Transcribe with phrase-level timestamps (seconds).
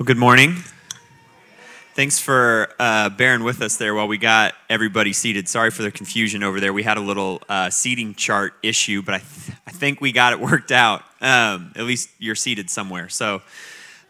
[0.00, 0.54] Well, good morning.
[1.94, 5.46] Thanks for uh, bearing with us there while we got everybody seated.
[5.46, 6.72] Sorry for the confusion over there.
[6.72, 10.32] We had a little uh, seating chart issue, but I, th- I think we got
[10.32, 11.02] it worked out.
[11.20, 13.10] Um, at least you're seated somewhere.
[13.10, 13.42] So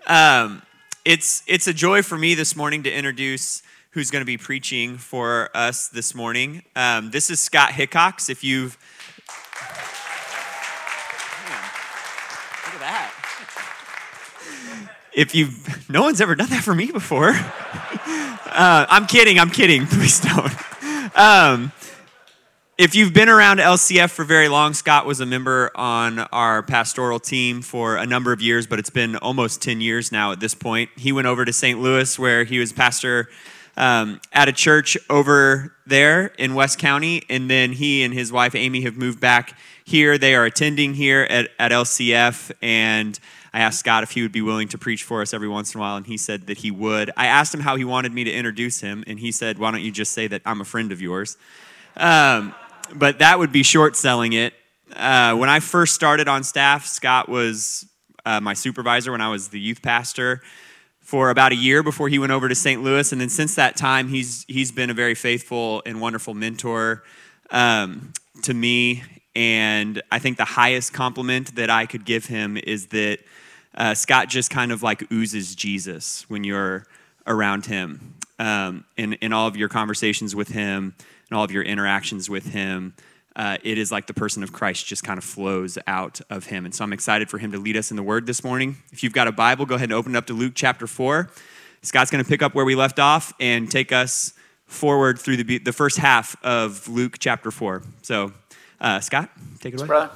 [0.07, 0.63] um,
[1.05, 4.97] it's, it's a joy for me this morning to introduce who's going to be preaching
[4.97, 6.63] for us this morning.
[6.77, 8.29] Um, this is Scott Hickox.
[8.31, 8.79] If you've.
[15.13, 15.49] If you
[15.89, 17.35] no one's ever done that for me before.
[18.53, 20.53] Uh, i'm kidding i'm kidding please don't.
[21.17, 21.71] Um,
[22.77, 27.21] if you've been around lcf for very long scott was a member on our pastoral
[27.21, 30.57] team for a number of years but it's been almost 10 years now at this
[30.57, 30.91] point.
[30.97, 33.29] He went over to st louis where he was pastor
[33.77, 38.57] um, at a church over there in west county and then he and his wife
[38.57, 40.19] amy have moved back here.
[40.19, 43.17] They are attending here at, at lcf and
[43.53, 45.79] I asked Scott if he would be willing to preach for us every once in
[45.79, 47.11] a while, and he said that he would.
[47.17, 49.83] I asked him how he wanted me to introduce him, and he said, Why don't
[49.83, 51.37] you just say that I'm a friend of yours?
[51.97, 52.55] Um,
[52.95, 54.55] but that would be short selling it.
[54.95, 57.87] Uh, when I first started on staff, Scott was
[58.25, 60.43] uh, my supervisor when I was the youth pastor
[61.01, 62.83] for about a year before he went over to St.
[62.83, 63.11] Louis.
[63.13, 67.03] And then since that time, he's, he's been a very faithful and wonderful mentor
[67.51, 68.13] um,
[68.43, 69.03] to me.
[69.35, 73.19] And I think the highest compliment that I could give him is that
[73.75, 76.87] uh, Scott just kind of like oozes Jesus when you're
[77.27, 78.15] around him.
[78.39, 80.95] Um, in, in all of your conversations with him
[81.29, 82.95] and all of your interactions with him,
[83.37, 86.65] uh, it is like the person of Christ just kind of flows out of him.
[86.65, 88.77] And so I'm excited for him to lead us in the word this morning.
[88.93, 91.31] If you've got a Bible, go ahead and open it up to Luke chapter 4.
[91.83, 94.35] Scott's going to pick up where we left off and take us
[94.67, 97.83] forward through the, the first half of Luke chapter 4.
[98.03, 98.33] So,
[98.81, 99.87] uh, Scott, take it away.
[99.87, 100.11] Brother.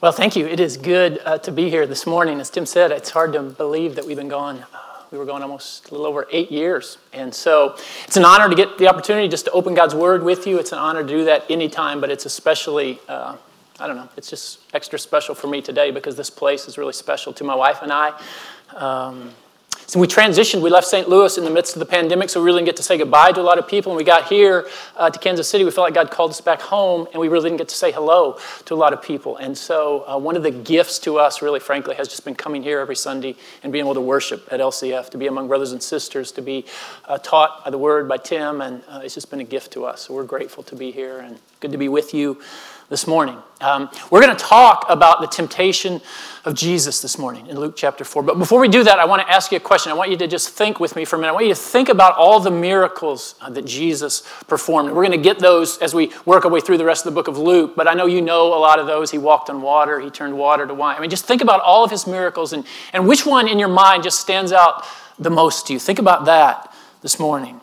[0.00, 0.46] Well, thank you.
[0.46, 2.38] It is good uh, to be here this morning.
[2.38, 4.58] As Tim said, it's hard to believe that we've been gone.
[4.74, 4.78] Uh,
[5.10, 6.98] we were gone almost a little over eight years.
[7.12, 10.46] And so it's an honor to get the opportunity just to open God's Word with
[10.46, 10.58] you.
[10.58, 13.36] It's an honor to do that anytime, but it's especially, uh,
[13.78, 16.92] I don't know, it's just extra special for me today because this place is really
[16.92, 18.12] special to my wife and I.
[18.74, 19.30] Um,
[19.86, 20.62] so we transitioned.
[20.62, 21.08] We left St.
[21.08, 23.32] Louis in the midst of the pandemic, so we really didn't get to say goodbye
[23.32, 23.92] to a lot of people.
[23.92, 25.64] And we got here uh, to Kansas City.
[25.64, 27.92] We felt like God called us back home, and we really didn't get to say
[27.92, 29.36] hello to a lot of people.
[29.36, 32.62] And so uh, one of the gifts to us, really, frankly, has just been coming
[32.62, 35.82] here every Sunday and being able to worship at LCF, to be among brothers and
[35.82, 36.64] sisters, to be
[37.04, 39.84] uh, taught by the Word by Tim, and uh, it's just been a gift to
[39.84, 40.02] us.
[40.02, 42.40] So we're grateful to be here and good to be with you
[42.90, 43.38] this morning.
[43.60, 46.00] Um, we're going to talk about the temptation
[46.44, 48.22] of Jesus this morning in Luke chapter 4.
[48.22, 49.73] But before we do that, I want to ask you a question.
[49.74, 51.32] I want you to just think with me for a minute.
[51.32, 54.90] I want you to think about all the miracles uh, that Jesus performed.
[54.90, 57.14] We're going to get those as we work our way through the rest of the
[57.14, 59.10] book of Luke, but I know you know a lot of those.
[59.10, 60.96] He walked on water, he turned water to wine.
[60.96, 63.68] I mean, just think about all of his miracles and, and which one in your
[63.68, 64.84] mind just stands out
[65.18, 65.78] the most to you.
[65.78, 67.60] Think about that this morning.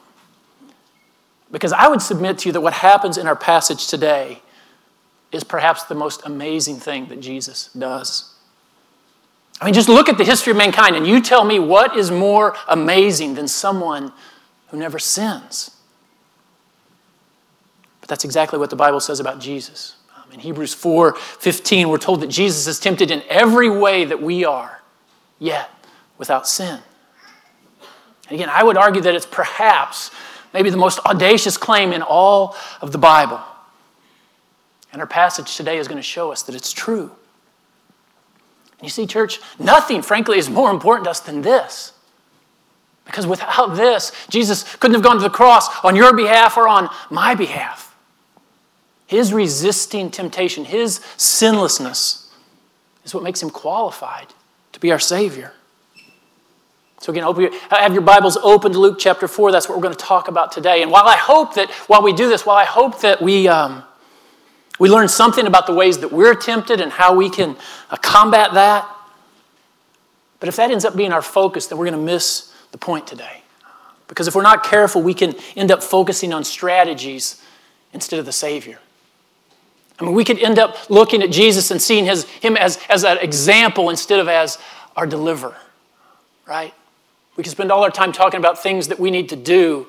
[1.51, 4.41] Because I would submit to you that what happens in our passage today
[5.31, 8.30] is perhaps the most amazing thing that Jesus does.
[9.61, 12.09] I mean, just look at the history of mankind and you tell me what is
[12.09, 14.11] more amazing than someone
[14.69, 15.77] who never sins.
[17.99, 19.97] But that's exactly what the Bible says about Jesus.
[20.16, 24.19] Um, in Hebrews 4 15, we're told that Jesus is tempted in every way that
[24.19, 24.81] we are,
[25.38, 25.69] yet
[26.17, 26.79] without sin.
[28.28, 30.09] And again, I would argue that it's perhaps
[30.55, 33.41] maybe the most audacious claim in all of the Bible.
[34.91, 37.11] And our passage today is going to show us that it's true.
[38.81, 41.93] You see, church, nothing, frankly, is more important to us than this.
[43.05, 46.89] Because without this, Jesus couldn't have gone to the cross on your behalf or on
[47.09, 47.95] my behalf.
[49.05, 52.29] His resisting temptation, his sinlessness,
[53.03, 54.27] is what makes him qualified
[54.71, 55.53] to be our Savior.
[56.99, 59.51] So, again, your, have your Bibles open to Luke chapter 4.
[59.51, 60.83] That's what we're going to talk about today.
[60.83, 63.47] And while I hope that, while we do this, while I hope that we.
[63.47, 63.83] Um,
[64.81, 67.55] we learn something about the ways that we're tempted and how we can
[67.91, 68.89] uh, combat that.
[70.39, 73.05] But if that ends up being our focus, then we're going to miss the point
[73.05, 73.43] today.
[74.07, 77.39] Because if we're not careful, we can end up focusing on strategies
[77.93, 78.79] instead of the Savior.
[79.99, 83.03] I mean, we could end up looking at Jesus and seeing his, him as, as
[83.03, 84.57] an example instead of as
[84.95, 85.57] our deliverer,
[86.47, 86.73] right?
[87.37, 89.85] We can spend all our time talking about things that we need to do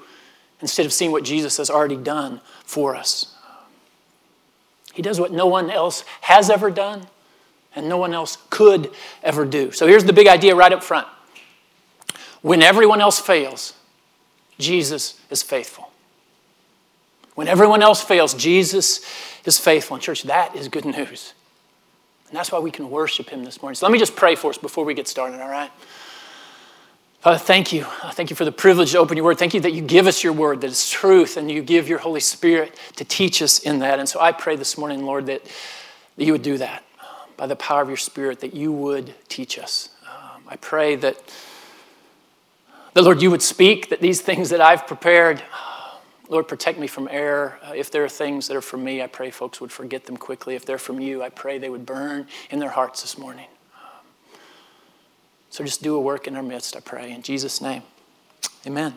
[0.60, 3.32] instead of seeing what Jesus has already done for us.
[4.92, 7.06] He does what no one else has ever done
[7.74, 8.90] and no one else could
[9.22, 9.72] ever do.
[9.72, 11.06] So here's the big idea right up front.
[12.42, 13.74] When everyone else fails,
[14.58, 15.90] Jesus is faithful.
[17.34, 19.00] When everyone else fails, Jesus
[19.44, 19.94] is faithful.
[19.94, 21.32] And, church, that is good news.
[22.28, 23.76] And that's why we can worship him this morning.
[23.76, 25.70] So let me just pray for us before we get started, all right?
[27.22, 27.84] Father, thank you.
[28.14, 29.38] Thank you for the privilege to open your word.
[29.38, 32.00] Thank you that you give us your word, that it's truth, and you give your
[32.00, 34.00] Holy Spirit to teach us in that.
[34.00, 35.44] And so I pray this morning, Lord, that,
[36.16, 36.82] that you would do that
[37.36, 39.90] by the power of your Spirit, that you would teach us.
[40.04, 41.16] Um, I pray that,
[42.94, 45.40] that, Lord, you would speak, that these things that I've prepared,
[46.28, 47.56] Lord, protect me from error.
[47.62, 50.16] Uh, if there are things that are from me, I pray folks would forget them
[50.16, 50.56] quickly.
[50.56, 53.46] If they're from you, I pray they would burn in their hearts this morning.
[55.52, 57.12] So just do a work in our midst, I pray.
[57.12, 57.82] In Jesus' name,
[58.66, 58.94] amen.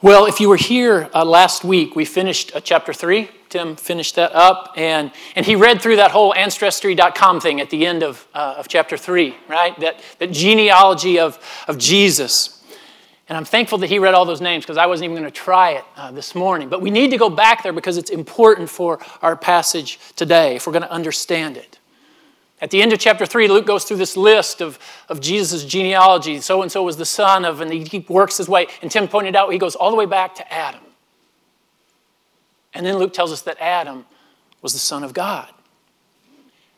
[0.00, 3.28] Well, if you were here uh, last week, we finished uh, chapter 3.
[3.50, 7.84] Tim finished that up, and, and he read through that whole ancestry.com thing at the
[7.84, 9.78] end of, uh, of chapter 3, right?
[9.80, 11.38] That, that genealogy of,
[11.68, 12.64] of Jesus.
[13.28, 15.38] And I'm thankful that he read all those names because I wasn't even going to
[15.38, 16.70] try it uh, this morning.
[16.70, 20.66] But we need to go back there because it's important for our passage today if
[20.66, 21.75] we're going to understand it.
[22.60, 26.40] At the end of chapter 3, Luke goes through this list of, of Jesus' genealogy.
[26.40, 28.66] So and so was the son of, and he works his way.
[28.80, 30.80] And Tim pointed out, he goes all the way back to Adam.
[32.72, 34.06] And then Luke tells us that Adam
[34.62, 35.48] was the son of God.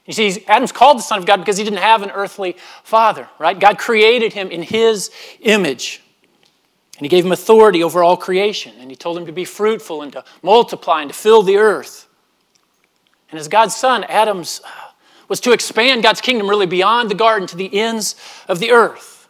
[0.05, 3.29] You see, Adam's called the son of God because he didn't have an earthly father,
[3.39, 3.59] right?
[3.59, 5.11] God created him in his
[5.41, 6.03] image.
[6.97, 8.73] And he gave him authority over all creation.
[8.81, 12.09] And he told him to be fruitful and to multiply and to fill the earth.
[13.31, 14.88] And as God's son, Adam's uh,
[15.29, 18.17] was to expand God's kingdom really beyond the garden to the ends
[18.49, 19.29] of the earth.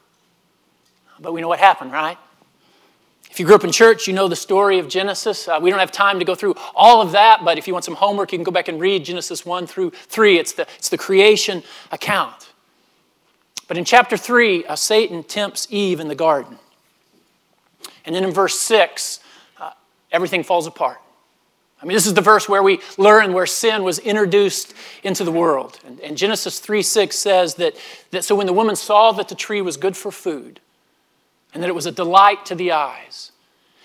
[1.20, 2.16] But we know what happened, right?
[3.30, 5.46] If you grew up in church, you know the story of Genesis.
[5.46, 7.84] Uh, we don't have time to go through all of that, but if you want
[7.84, 10.38] some homework, you can go back and read Genesis 1 through 3.
[10.38, 11.62] It's the, it's the creation
[11.92, 12.52] account.
[13.66, 16.58] But in chapter 3, uh, Satan tempts Eve in the garden.
[18.04, 19.20] And then in verse 6,
[19.60, 19.72] uh,
[20.10, 20.98] everything falls apart.
[21.80, 25.30] I mean, this is the verse where we learn where sin was introduced into the
[25.30, 25.78] world.
[25.86, 27.76] And, and, Genesis 3 6 says that,
[28.10, 30.60] that so when the woman saw that the tree was good for food,
[31.54, 33.30] and that it was a delight to the eyes,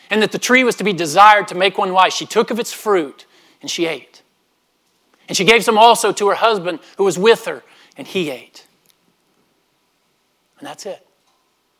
[0.09, 2.59] and that the tree was to be desired to make one wise, she took of
[2.59, 3.25] its fruit
[3.61, 4.21] and she ate.
[5.27, 7.63] And she gave some also to her husband who was with her,
[7.97, 8.67] and he ate.
[10.59, 11.07] And that's it.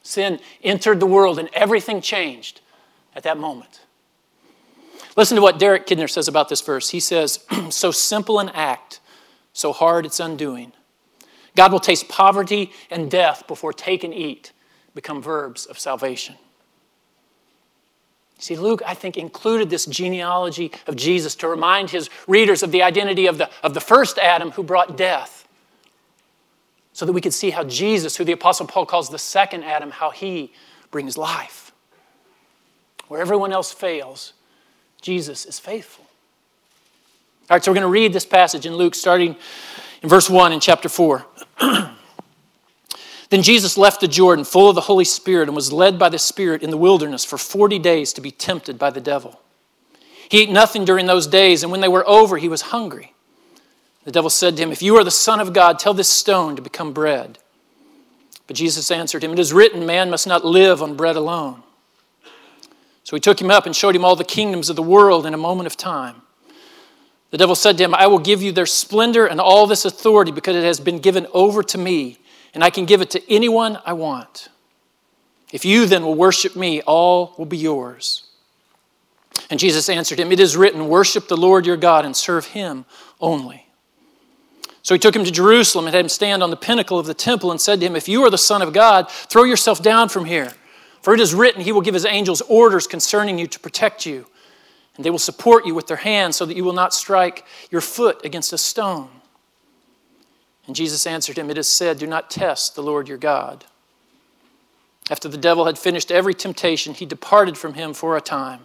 [0.01, 2.62] Sin entered the world, and everything changed
[3.15, 3.81] at that moment.
[5.15, 6.89] Listen to what Derek Kidner says about this verse.
[6.89, 9.00] He says, So simple an act,
[9.54, 10.74] so hard its undoing.
[11.56, 14.51] God will taste poverty and death before take and eat
[14.95, 16.36] become verbs of salvation.
[18.39, 22.83] See, Luke, I think, included this genealogy of Jesus to remind his readers of the
[22.83, 25.48] identity of the, of the first Adam who brought death,
[26.92, 29.92] so that we could see how Jesus, who the Apostle Paul calls the second Adam,
[29.92, 30.51] how he
[30.92, 31.71] brings life.
[33.07, 34.33] Where everyone else fails,
[35.04, 36.06] Jesus is faithful.
[37.50, 39.36] All right, so we're going to read this passage in Luke, starting
[40.02, 41.26] in verse 1 in chapter 4.
[43.30, 46.18] then Jesus left the Jordan full of the Holy Spirit and was led by the
[46.18, 49.42] Spirit in the wilderness for 40 days to be tempted by the devil.
[50.30, 53.14] He ate nothing during those days, and when they were over, he was hungry.
[54.06, 56.56] The devil said to him, If you are the Son of God, tell this stone
[56.56, 57.40] to become bread.
[58.48, 61.62] But Jesus answered him, It is written, Man must not live on bread alone.
[63.04, 65.34] So he took him up and showed him all the kingdoms of the world in
[65.34, 66.22] a moment of time.
[67.32, 70.32] The devil said to him, I will give you their splendor and all this authority
[70.32, 72.20] because it has been given over to me,
[72.54, 74.50] and I can give it to anyone I want.
[75.51, 78.24] If you then will worship me, all will be yours.
[79.50, 82.86] And Jesus answered him, It is written, Worship the Lord your God and serve him
[83.20, 83.68] only.
[84.84, 87.13] So he took him to Jerusalem and had him stand on the pinnacle of the
[87.13, 90.10] temple and said to him, If you are the Son of God, throw yourself down
[90.10, 90.54] from here.
[91.03, 94.25] For it is written, He will give His angels orders concerning you to protect you,
[94.95, 97.81] and they will support you with their hands so that you will not strike your
[97.81, 99.10] foot against a stone.
[100.65, 103.65] And Jesus answered him, It is said, Do not test the Lord your God.
[105.12, 108.62] After the devil had finished every temptation, he departed from him for a time.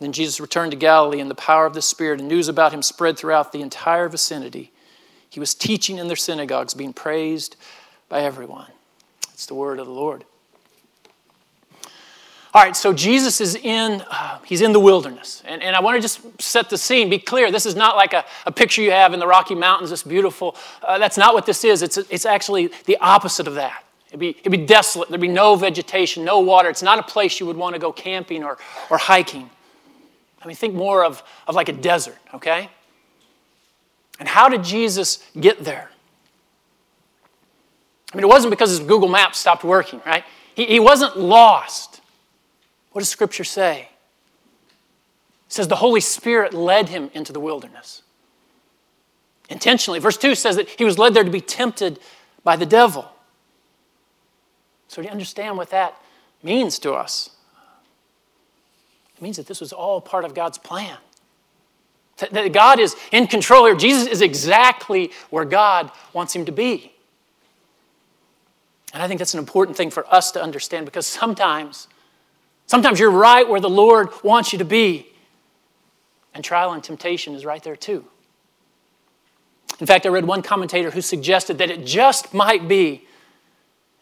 [0.00, 2.82] Then Jesus returned to Galilee in the power of the Spirit, and news about him
[2.82, 4.72] spread throughout the entire vicinity.
[5.30, 7.56] He was teaching in their synagogues, being praised
[8.08, 8.70] by everyone.
[9.32, 10.24] It's the word of the Lord.
[12.56, 15.42] All right, so Jesus is in, uh, he's in the wilderness.
[15.44, 17.52] And, and I want to just set the scene, be clear.
[17.52, 20.56] This is not like a, a picture you have in the Rocky Mountains, this beautiful.
[20.82, 21.82] Uh, that's not what this is.
[21.82, 23.84] It's, it's actually the opposite of that.
[24.08, 25.10] It'd be, it'd be desolate.
[25.10, 26.70] There'd be no vegetation, no water.
[26.70, 28.56] It's not a place you would want to go camping or,
[28.88, 29.50] or hiking.
[30.40, 32.70] I mean, think more of, of like a desert, okay?
[34.18, 35.90] And how did Jesus get there?
[38.14, 40.24] I mean, it wasn't because his Google Maps stopped working, right?
[40.54, 41.95] He, he wasn't lost.
[42.96, 43.90] What does Scripture say?
[45.48, 48.00] It says the Holy Spirit led him into the wilderness.
[49.50, 49.98] Intentionally.
[49.98, 51.98] Verse 2 says that he was led there to be tempted
[52.42, 53.06] by the devil.
[54.88, 56.00] So, do you understand what that
[56.42, 57.28] means to us?
[59.14, 60.96] It means that this was all part of God's plan.
[62.16, 63.76] That God is in control here.
[63.76, 66.94] Jesus is exactly where God wants him to be.
[68.94, 71.88] And I think that's an important thing for us to understand because sometimes,
[72.66, 75.06] sometimes you're right where the Lord wants you to be.
[76.34, 78.04] And trial and temptation is right there too.
[79.80, 83.06] In fact, I read one commentator who suggested that it just might be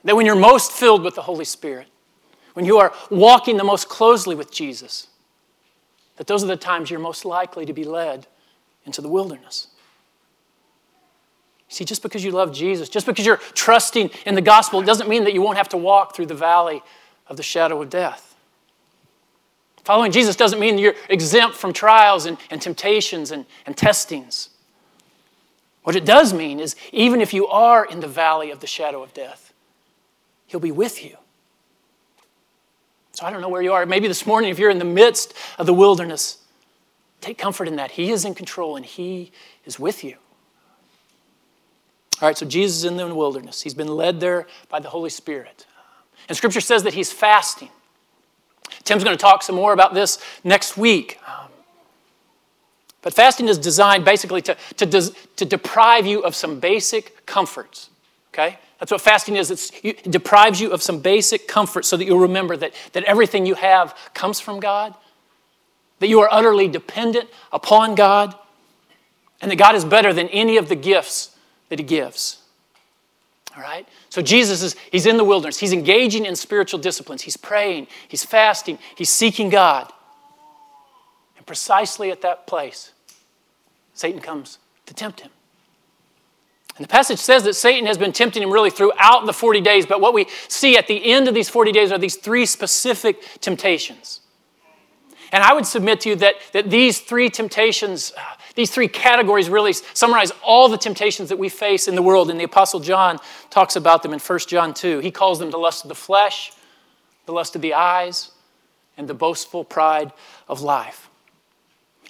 [0.05, 1.89] that when you're most filled with the Holy Spirit,
[2.53, 5.09] when you are walking the most closely with Jesus,
[6.17, 8.27] that those are the times you're most likely to be led
[8.85, 9.69] into the wilderness.
[11.69, 15.09] See, just because you love Jesus, just because you're trusting in the gospel, it doesn't
[15.09, 16.83] mean that you won't have to walk through the valley
[17.27, 18.34] of the shadow of death.
[19.85, 24.49] Following Jesus doesn't mean you're exempt from trials and, and temptations and, and testings.
[25.83, 29.03] What it does mean is, even if you are in the valley of the shadow
[29.03, 29.53] of death,
[30.47, 31.17] He'll be with you.
[33.13, 33.85] So I don't know where you are.
[33.85, 36.39] Maybe this morning, if you're in the midst of the wilderness,
[37.21, 37.93] take comfort in that.
[37.93, 39.33] He is in control and He
[39.67, 40.17] is with you.
[42.23, 43.63] All right, so Jesus is in the wilderness.
[43.63, 45.67] He's been led there by the Holy Spirit.
[46.29, 47.71] And Scripture says that He's fasting.
[48.85, 51.19] Tim's going to talk some more about this next week.
[53.03, 54.87] But fasting is designed basically to, to,
[55.37, 57.91] to deprive you of some basic comforts.
[58.33, 58.59] Okay?
[58.81, 59.51] That's what fasting is.
[59.51, 63.47] It's, it deprives you of some basic comfort so that you'll remember that, that everything
[63.47, 64.95] you have comes from God,
[66.01, 68.35] that you are utterly dependent upon God,
[69.41, 71.37] and that God is better than any of the gifts
[71.69, 72.39] that He gives.
[73.55, 73.87] All right?
[74.15, 75.59] So Jesus is he's in the wilderness.
[75.59, 77.23] He's engaging in spiritual disciplines.
[77.23, 79.93] He's praying, he's fasting, he's seeking God.
[81.37, 82.93] And precisely at that place,
[83.93, 85.33] Satan comes to tempt him.
[86.77, 89.85] And the passage says that Satan has been tempting him really throughout the 40 days,
[89.85, 93.21] but what we see at the end of these 40 days are these three specific
[93.41, 94.21] temptations.
[95.33, 98.21] And I would submit to you that, that these three temptations, uh,
[98.55, 102.31] these three categories really summarize all the temptations that we face in the world.
[102.31, 103.19] And the Apostle John
[103.51, 105.01] talks about them in 1 John 2.
[105.01, 106.53] He calls them the lust of the flesh,
[107.27, 108.31] the lust of the eyes,
[108.97, 110.13] and the boastful pride
[110.49, 111.11] of life.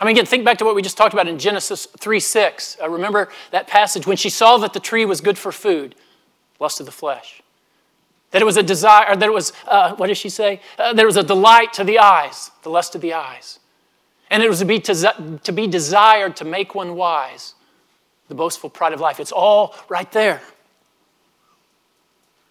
[0.00, 2.78] I mean, again, think back to what we just talked about in Genesis 3 6.
[2.82, 5.94] Uh, remember that passage when she saw that the tree was good for food,
[6.58, 7.40] lust of the flesh.
[8.32, 10.60] That it was a desire, that it was, uh, what does she say?
[10.76, 13.60] Uh, that it was a delight to the eyes, the lust of the eyes.
[14.30, 17.54] And it was to be, to, to be desired to make one wise,
[18.28, 19.20] the boastful pride of life.
[19.20, 20.42] It's all right there.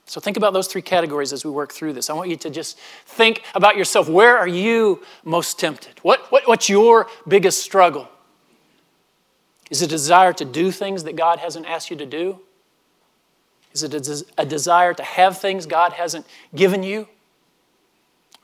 [0.05, 2.09] So think about those three categories as we work through this.
[2.09, 4.07] I want you to just think about yourself.
[4.07, 5.99] Where are you most tempted?
[6.03, 8.09] What, what, what's your biggest struggle?
[9.71, 12.39] Is it a desire to do things that God hasn't asked you to do?
[13.71, 17.07] Is it a, a desire to have things God hasn't given you?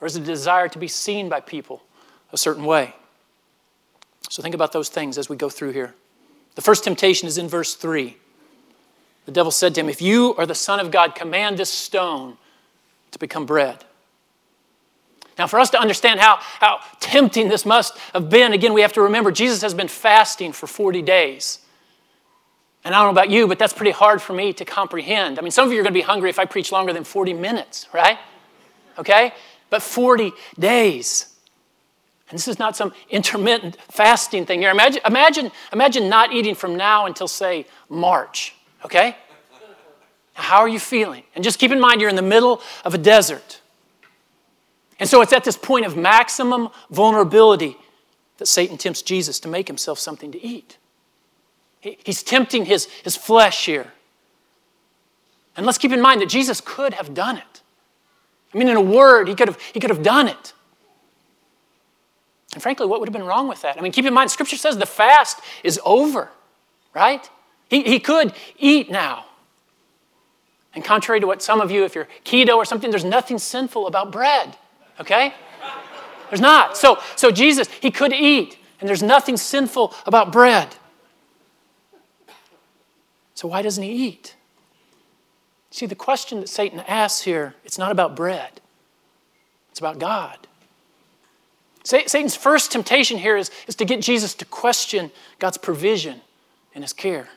[0.01, 1.83] Or is it a desire to be seen by people
[2.31, 2.95] a certain way?
[4.29, 5.93] So think about those things as we go through here.
[6.55, 8.15] The first temptation is in verse 3.
[9.25, 12.37] The devil said to him, If you are the Son of God, command this stone
[13.11, 13.83] to become bread.
[15.37, 18.93] Now, for us to understand how, how tempting this must have been, again, we have
[18.93, 21.59] to remember Jesus has been fasting for 40 days.
[22.83, 25.39] And I don't know about you, but that's pretty hard for me to comprehend.
[25.39, 27.03] I mean, some of you are going to be hungry if I preach longer than
[27.03, 28.19] 40 minutes, right?
[28.97, 29.33] Okay?
[29.69, 31.28] But 40 days.
[32.29, 34.69] And this is not some intermittent fasting thing here.
[34.69, 38.53] Imagine, imagine, imagine not eating from now until, say, March
[38.85, 39.15] okay?
[40.33, 41.23] How are you feeling?
[41.35, 43.61] And just keep in mind you're in the middle of a desert.
[44.99, 47.77] And so it's at this point of maximum vulnerability
[48.37, 50.77] that Satan tempts Jesus to make himself something to eat.
[51.81, 53.93] He's tempting his, his flesh here.
[55.55, 57.61] And let's keep in mind that Jesus could have done it.
[58.53, 60.53] I mean, in a word, he could have, he could have done it.
[62.53, 63.77] And frankly, what would have been wrong with that?
[63.77, 66.29] I mean, keep in mind, Scripture says the fast is over,
[66.93, 67.29] right?
[67.69, 69.25] He, he could eat now.
[70.73, 73.87] And contrary to what some of you, if you're keto or something, there's nothing sinful
[73.87, 74.55] about bread,
[74.99, 75.33] okay?
[76.29, 76.77] There's not.
[76.77, 80.75] So, so Jesus, he could eat, and there's nothing sinful about bread.
[83.33, 84.35] So why doesn't he eat?
[85.71, 88.59] See, the question that Satan asks here, it's not about bread.
[89.71, 90.47] It's about God.
[91.89, 96.21] Satan's first temptation here is, is to get Jesus to question God's provision
[96.75, 97.27] and his care.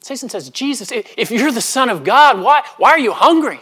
[0.00, 3.60] Satan says, Jesus, if you're the Son of God, why, why are you hungry?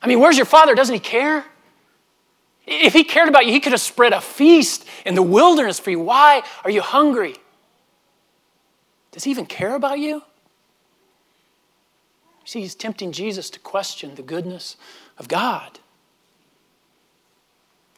[0.00, 0.74] I mean, where's your Father?
[0.74, 1.44] Doesn't He care?
[2.66, 5.90] If He cared about you, He could have spread a feast in the wilderness for
[5.90, 5.98] you.
[5.98, 7.34] Why are you hungry?
[9.10, 10.22] Does He even care about you?
[12.44, 14.76] See, he's tempting Jesus to question the goodness
[15.18, 15.79] of God.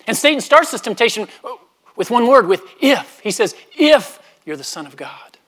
[0.07, 1.29] And Satan starts this temptation
[1.97, 3.21] with one word, with if.
[3.21, 5.39] He says, if you're the Son of God.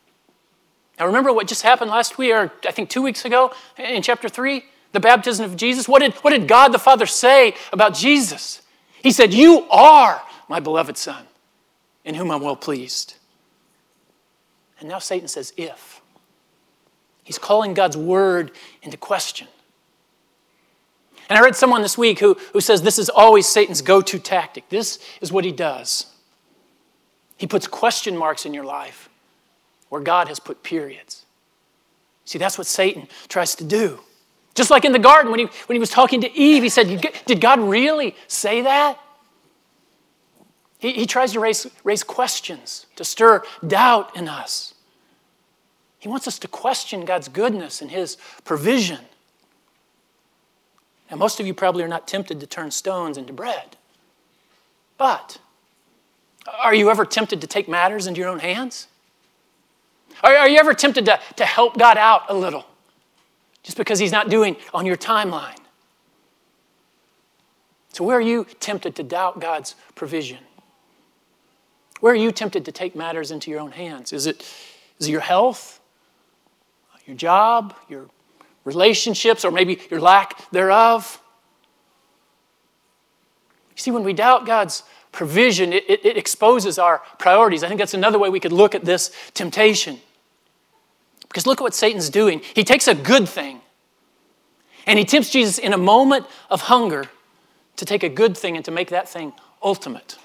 [0.98, 4.28] Now, remember what just happened last week, or I think two weeks ago in chapter
[4.28, 4.64] 3?
[4.92, 5.88] The baptism of Jesus.
[5.88, 8.62] What did, what did God the Father say about Jesus?
[9.02, 11.24] He said, You are my beloved Son,
[12.04, 13.14] in whom I'm well pleased.
[14.78, 16.00] And now Satan says, If.
[17.24, 19.48] He's calling God's word into question.
[21.28, 24.18] And I read someone this week who, who says this is always Satan's go to
[24.18, 24.68] tactic.
[24.68, 26.06] This is what he does
[27.36, 29.08] he puts question marks in your life
[29.88, 31.26] where God has put periods.
[32.24, 34.00] See, that's what Satan tries to do.
[34.54, 37.04] Just like in the garden when he, when he was talking to Eve, he said,
[37.26, 38.98] Did God really say that?
[40.78, 44.74] He, he tries to raise, raise questions, to stir doubt in us.
[45.98, 49.00] He wants us to question God's goodness and His provision.
[51.10, 53.76] Now, most of you probably are not tempted to turn stones into bread.
[54.96, 55.38] But
[56.62, 58.88] are you ever tempted to take matters into your own hands?
[60.22, 62.64] Are, are you ever tempted to, to help God out a little
[63.62, 65.58] just because He's not doing on your timeline?
[67.92, 70.38] So, where are you tempted to doubt God's provision?
[72.00, 74.12] Where are you tempted to take matters into your own hands?
[74.12, 74.40] Is it,
[74.98, 75.80] is it your health,
[77.06, 78.08] your job, your
[78.64, 81.20] relationships, or maybe your lack thereof?
[83.76, 87.62] You see, when we doubt God's provision, it, it, it exposes our priorities.
[87.62, 90.00] I think that's another way we could look at this temptation.
[91.28, 92.42] Because look at what Satan's doing.
[92.54, 93.60] He takes a good thing
[94.86, 97.06] and he tempts Jesus in a moment of hunger
[97.76, 100.18] to take a good thing and to make that thing ultimate.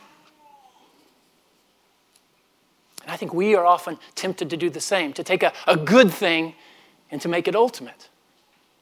[3.04, 5.78] And I think we are often tempted to do the same, to take a, a
[5.78, 6.54] good thing
[7.10, 8.09] and to make it ultimate.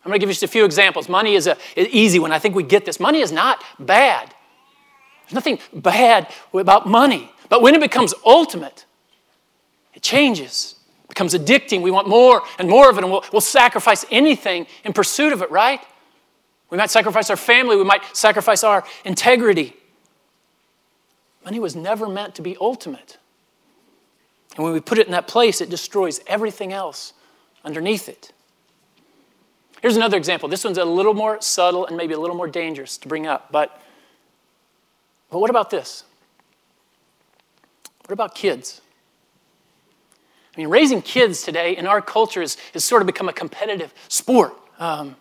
[0.08, 1.10] I'm going to give you just a few examples.
[1.10, 2.32] Money is an easy one.
[2.32, 2.98] I think we get this.
[2.98, 4.34] Money is not bad.
[5.26, 7.30] There's nothing bad about money.
[7.50, 8.86] But when it becomes ultimate,
[9.94, 11.82] it changes, it becomes addicting.
[11.82, 15.42] We want more and more of it, and we'll, we'll sacrifice anything in pursuit of
[15.42, 15.82] it, right?
[16.70, 19.76] We might sacrifice our family, we might sacrifice our integrity.
[21.44, 23.18] Money was never meant to be ultimate.
[24.56, 27.12] And when we put it in that place, it destroys everything else
[27.66, 28.32] underneath it.
[29.82, 30.50] Here's another example.
[30.50, 33.52] This one's a little more subtle and maybe a little more dangerous to bring up,
[33.52, 33.82] but
[35.30, 36.04] but what about this?
[38.06, 38.82] What about kids?
[40.56, 44.54] I mean, raising kids today in our culture has, sort of become a competitive sport.
[44.80, 45.16] Um,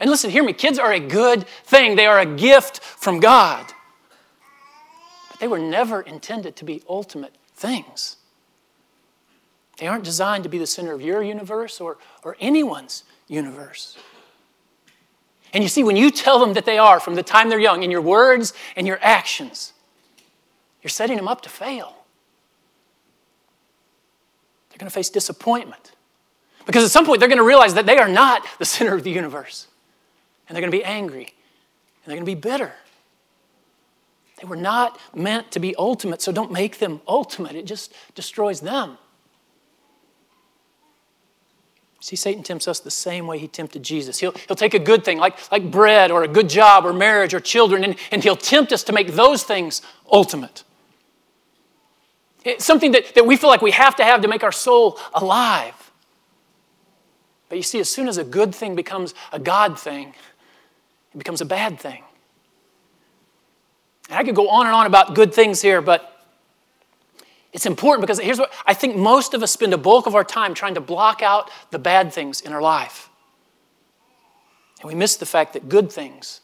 [0.00, 3.66] and listen, hear me, kids are a good thing, they are a gift from God.
[5.30, 8.16] But they were never intended to be ultimate things.
[9.78, 13.96] They aren't designed to be the center of your universe or, or anyone's universe.
[15.52, 17.82] And you see, when you tell them that they are from the time they're young
[17.82, 19.72] in your words and your actions,
[20.82, 22.04] you're setting them up to fail.
[24.68, 25.92] They're going to face disappointment.
[26.66, 29.04] Because at some point, they're going to realize that they are not the center of
[29.04, 29.68] the universe.
[30.48, 31.32] And they're going to be angry.
[32.04, 32.72] And they're going to be bitter.
[34.40, 37.54] They were not meant to be ultimate, so don't make them ultimate.
[37.54, 38.98] It just destroys them.
[42.04, 44.18] See, Satan tempts us the same way he tempted Jesus.
[44.18, 47.32] He'll, he'll take a good thing, like, like bread or a good job or marriage
[47.32, 49.80] or children, and, and he'll tempt us to make those things
[50.12, 50.64] ultimate.
[52.44, 54.98] It's something that, that we feel like we have to have to make our soul
[55.14, 55.90] alive.
[57.48, 60.08] But you see, as soon as a good thing becomes a God thing,
[61.14, 62.04] it becomes a bad thing.
[64.10, 66.13] And I could go on and on about good things here, but
[67.54, 70.24] it's important because here's what I think most of us spend a bulk of our
[70.24, 73.08] time trying to block out the bad things in our life.
[74.82, 76.40] And we miss the fact that good things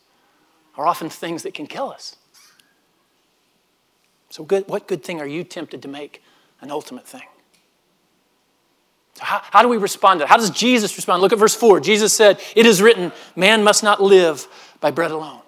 [0.77, 2.15] are often things that can kill us.
[4.31, 6.23] So, good, what good thing are you tempted to make
[6.61, 7.27] an ultimate thing?
[9.15, 10.29] So how, how do we respond to that?
[10.29, 11.23] How does Jesus respond?
[11.23, 11.81] Look at verse 4.
[11.81, 14.47] Jesus said, It is written, man must not live
[14.79, 15.41] by bread alone.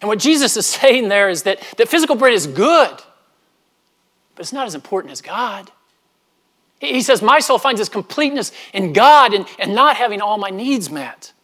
[0.00, 3.02] And what Jesus is saying there is that, that physical bread is good
[4.40, 5.70] but it's not as important as God.
[6.78, 10.48] He says, My soul finds its completeness in God and, and not having all my
[10.48, 11.34] needs met.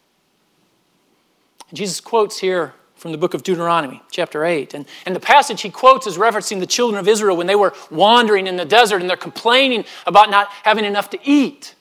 [1.71, 4.73] Jesus quotes here from the book of Deuteronomy, chapter 8.
[4.73, 7.71] And, and the passage he quotes is referencing the children of Israel when they were
[7.91, 11.75] wandering in the desert and they're complaining about not having enough to eat.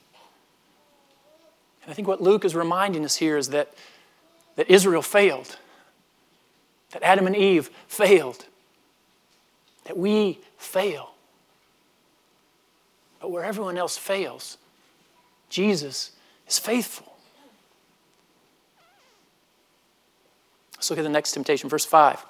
[1.83, 3.73] And I think what Luke is reminding us here is that,
[4.57, 5.57] that Israel failed,
[6.91, 8.45] that Adam and Eve failed,
[9.87, 11.13] that we fail.
[13.21, 14.59] But where everyone else fails,
[15.49, 16.13] Jesus
[16.47, 17.13] is faithful.
[20.77, 22.25] Let's look at the next temptation, verse 5.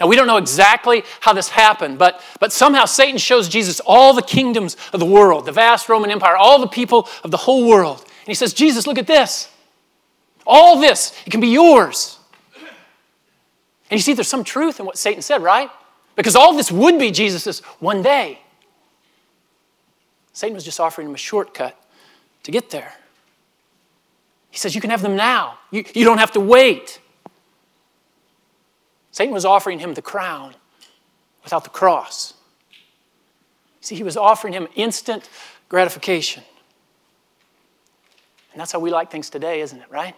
[0.00, 4.14] Now, we don't know exactly how this happened, but, but somehow Satan shows Jesus all
[4.14, 7.68] the kingdoms of the world, the vast Roman Empire, all the people of the whole
[7.68, 7.98] world.
[8.00, 9.48] And he says, Jesus, look at this.
[10.46, 12.18] All this, it can be yours.
[13.90, 15.70] And you see, there's some truth in what Satan said, right?
[16.20, 18.40] Because all this would be Jesus's one day.
[20.34, 21.82] Satan was just offering him a shortcut
[22.42, 22.92] to get there.
[24.50, 25.58] He says, You can have them now.
[25.70, 27.00] You, you don't have to wait.
[29.12, 30.54] Satan was offering him the crown
[31.42, 32.34] without the cross.
[33.80, 35.26] See, he was offering him instant
[35.70, 36.42] gratification.
[38.52, 40.14] And that's how we like things today, isn't it, right?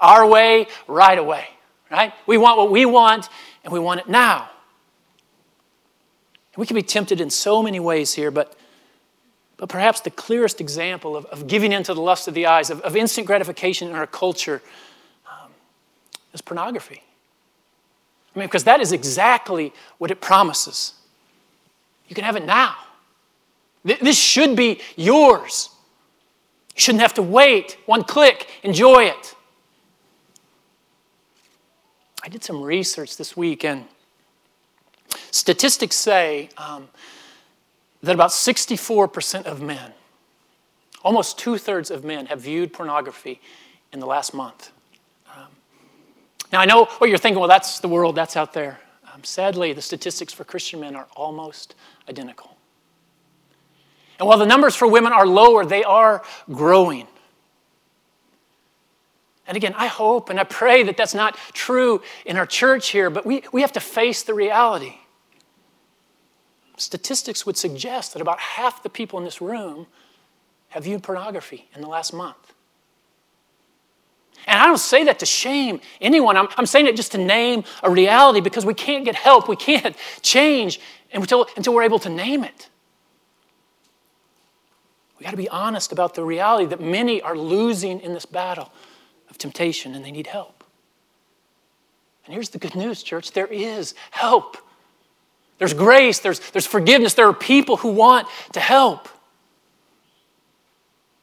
[0.00, 1.48] Our way, right away,
[1.90, 2.12] right?
[2.26, 3.30] We want what we want,
[3.64, 4.50] and we want it now.
[6.58, 8.56] We can be tempted in so many ways here, but,
[9.58, 12.68] but perhaps the clearest example of, of giving in to the lust of the eyes,
[12.68, 14.60] of, of instant gratification in our culture,
[15.24, 15.52] um,
[16.34, 17.04] is pornography.
[18.34, 20.94] I mean, because that is exactly what it promises.
[22.08, 22.74] You can have it now.
[23.84, 25.70] This should be yours.
[26.74, 27.78] You shouldn't have to wait.
[27.86, 29.36] One click, enjoy it.
[32.24, 33.84] I did some research this week, and
[35.30, 36.88] statistics say um,
[38.02, 39.92] that about 64% of men,
[41.02, 43.40] almost two thirds of men, have viewed pornography
[43.92, 44.70] in the last month.
[46.52, 48.80] Now, I know what you're thinking, well, that's the world, that's out there.
[49.12, 51.74] Um, sadly, the statistics for Christian men are almost
[52.08, 52.56] identical.
[54.18, 57.06] And while the numbers for women are lower, they are growing.
[59.48, 63.08] And again, I hope and I pray that that's not true in our church here,
[63.08, 64.96] but we, we have to face the reality.
[66.76, 69.86] Statistics would suggest that about half the people in this room
[70.68, 72.52] have viewed pornography in the last month.
[74.46, 76.36] And I don't say that to shame anyone.
[76.36, 79.48] I'm, I'm saying it just to name a reality because we can't get help.
[79.48, 80.78] We can't change
[81.10, 82.68] until, until we're able to name it.
[85.18, 88.70] We got to be honest about the reality that many are losing in this battle
[89.30, 90.64] of temptation and they need help.
[92.24, 94.58] And here's the good news, church there is help.
[95.58, 99.08] There's grace, there's, there's forgiveness, there are people who want to help.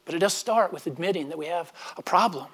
[0.04, 2.46] But it does start with admitting that we have a problem.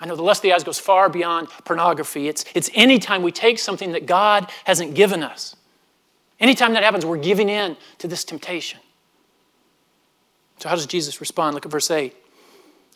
[0.00, 2.28] I know the lust of the eyes goes far beyond pornography.
[2.28, 5.56] It's, it's anytime we take something that God hasn't given us.
[6.38, 8.80] Anytime that happens, we're giving in to this temptation.
[10.58, 11.54] So, how does Jesus respond?
[11.54, 12.14] Look at verse 8.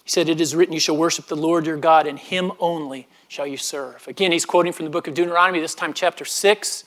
[0.04, 3.08] He said, It is written, You shall worship the Lord your God, and him only
[3.28, 4.06] shall you serve.
[4.06, 6.84] Again, he's quoting from the book of Deuteronomy, this time chapter 6.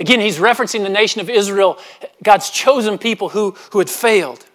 [0.00, 1.78] Again, he's referencing the nation of Israel,
[2.22, 4.46] God's chosen people who, who had failed.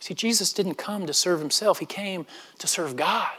[0.00, 2.26] See, Jesus didn't come to serve himself, he came
[2.58, 3.36] to serve God.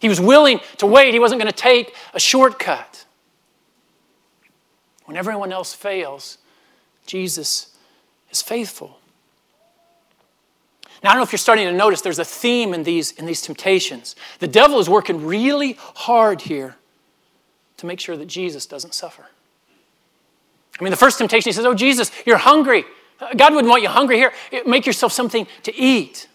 [0.00, 3.04] He was willing to wait, he wasn't going to take a shortcut.
[5.06, 6.38] When everyone else fails,
[7.06, 7.76] Jesus
[8.30, 8.99] is faithful.
[11.02, 13.24] Now, I don't know if you're starting to notice there's a theme in these, in
[13.24, 14.16] these temptations.
[14.38, 16.76] The devil is working really hard here
[17.78, 19.26] to make sure that Jesus doesn't suffer.
[20.78, 22.84] I mean, the first temptation, he says, Oh, Jesus, you're hungry.
[23.36, 24.32] God wouldn't want you hungry here.
[24.66, 26.28] Make yourself something to eat.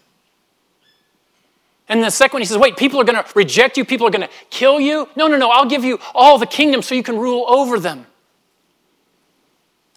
[1.88, 3.84] And the second one, he says, Wait, people are going to reject you.
[3.84, 5.08] People are going to kill you.
[5.16, 5.50] No, no, no.
[5.50, 8.06] I'll give you all the kingdom so you can rule over them.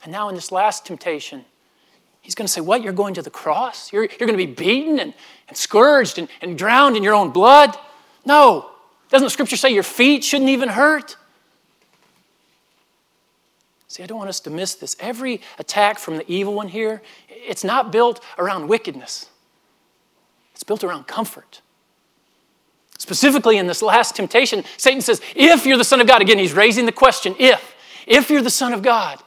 [0.03, 1.45] And now, in this last temptation,
[2.21, 2.83] he's going to say, What?
[2.83, 3.91] You're going to the cross?
[3.91, 5.13] You're, you're going to be beaten and,
[5.47, 7.77] and scourged and, and drowned in your own blood?
[8.25, 8.71] No.
[9.09, 11.17] Doesn't scripture say your feet shouldn't even hurt?
[13.87, 14.95] See, I don't want us to miss this.
[14.99, 19.27] Every attack from the evil one here, it's not built around wickedness,
[20.53, 21.61] it's built around comfort.
[22.99, 26.53] Specifically, in this last temptation, Satan says, If you're the Son of God, again, he's
[26.53, 29.19] raising the question, if, if you're the Son of God,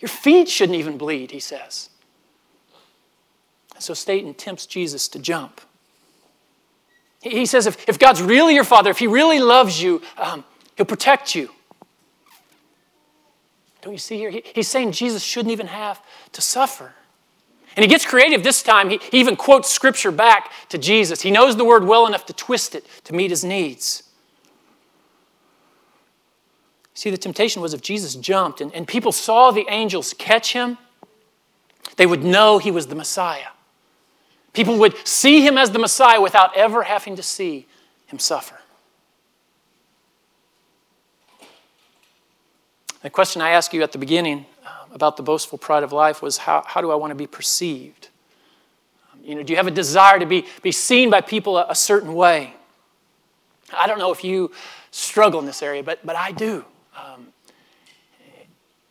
[0.00, 1.90] your feet shouldn't even bleed, he says.
[3.78, 5.60] So Satan tempts Jesus to jump.
[7.20, 10.44] He says, if, if God's really your Father, if He really loves you, um,
[10.76, 11.50] He'll protect you.
[13.82, 14.30] Don't you see here?
[14.30, 16.00] He, he's saying Jesus shouldn't even have
[16.32, 16.92] to suffer.
[17.76, 18.90] And he gets creative this time.
[18.90, 21.22] He, he even quotes scripture back to Jesus.
[21.22, 24.02] He knows the word well enough to twist it to meet his needs.
[26.98, 30.78] See, the temptation was if Jesus jumped and, and people saw the angels catch him,
[31.94, 33.50] they would know he was the Messiah.
[34.52, 37.68] People would see him as the Messiah without ever having to see
[38.06, 38.58] him suffer.
[43.02, 46.20] The question I asked you at the beginning um, about the boastful pride of life
[46.20, 48.08] was how, how do I want to be perceived?
[49.12, 51.66] Um, You know, do you have a desire to be, be seen by people a,
[51.68, 52.54] a certain way?
[53.72, 54.50] I don't know if you
[54.90, 56.64] struggle in this area, but, but I do.
[56.98, 57.28] Um,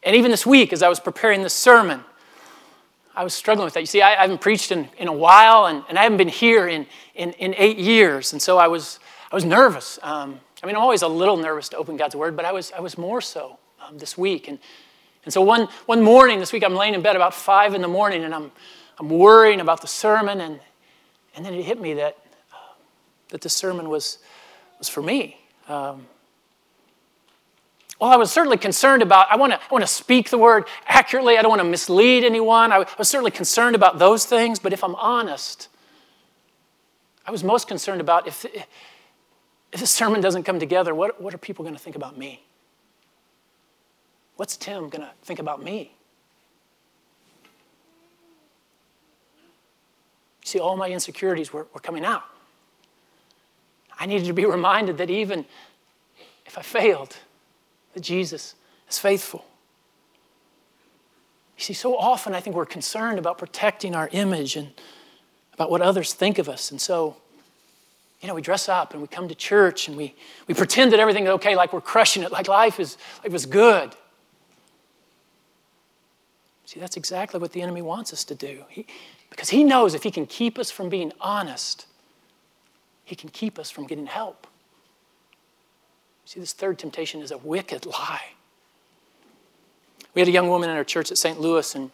[0.04, 2.02] and even this week, as I was preparing this sermon,
[3.16, 3.82] I was struggling with that.
[3.82, 6.28] You see, I, I haven't preached in, in a while, and, and I haven't been
[6.28, 8.32] here in, in, in eight years.
[8.32, 9.00] And so I was,
[9.32, 10.00] I was nervous.
[10.04, 12.72] Um, I mean, I'm always a little nervous to open God's Word, but I was,
[12.72, 14.48] I was more so um, this week.
[14.48, 14.60] And,
[15.26, 17.88] and so one, one morning this week, I'm laying in bed about 5 in the
[17.88, 18.52] morning, and I'm,
[19.00, 20.40] I'm worrying about the sermon.
[20.40, 20.60] And,
[21.36, 22.18] and then it hit me that,
[22.54, 22.74] uh,
[23.30, 24.20] that the sermon was,
[24.78, 25.40] was for me.
[25.68, 26.06] Um,
[28.00, 30.66] well, I was certainly concerned about, I want to I want to speak the word
[30.86, 31.38] accurately.
[31.38, 32.72] I don't want to mislead anyone.
[32.72, 34.60] I was certainly concerned about those things.
[34.60, 35.68] But if I'm honest,
[37.26, 41.40] I was most concerned about if, if this sermon doesn't come together, what, what are
[41.40, 42.44] people going to think about me?
[44.36, 45.92] What's Tim going to think about me?
[50.46, 52.24] See, all my insecurities were, were coming out.
[54.00, 55.46] I needed to be reminded that even
[56.46, 57.18] if I failed,
[57.98, 58.54] that Jesus
[58.88, 59.44] is faithful.
[61.58, 64.70] You see, so often I think we're concerned about protecting our image and
[65.56, 66.70] about what others think of us.
[66.70, 67.18] And so,
[68.22, 70.14] you know, we dress up and we come to church and we,
[70.46, 73.96] we pretend that everything's okay, like we're crushing it, like life is, life is good.
[76.66, 78.64] See, that's exactly what the enemy wants us to do.
[78.70, 78.86] He,
[79.32, 81.88] because he knows if he can keep us from being honest,
[83.06, 84.46] he can keep us from getting help.
[86.28, 88.32] See, this third temptation is a wicked lie.
[90.14, 91.40] We had a young woman in our church at St.
[91.40, 91.90] Louis, and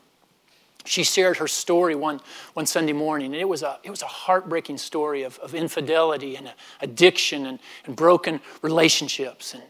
[0.86, 2.20] she shared her story one,
[2.56, 3.34] one Sunday morning.
[3.34, 7.60] And it was a, it was a heartbreaking story of, of infidelity and addiction and,
[7.86, 9.54] and broken relationships.
[9.54, 9.62] And,